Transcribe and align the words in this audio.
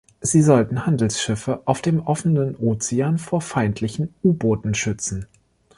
Sie 0.19 0.41
sollten 0.41 0.87
Handelsschiffe 0.87 1.61
auf 1.65 1.83
dem 1.83 2.01
offenen 2.01 2.55
Ozean 2.55 3.19
vor 3.19 3.39
feindlichen 3.39 4.15
U-Booten 4.23 4.73
schützen. 4.73 5.27